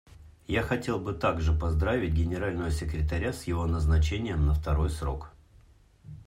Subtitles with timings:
[0.47, 5.29] Я хотел бы также поздравить Генерального секретаря с его назначением на второй срок.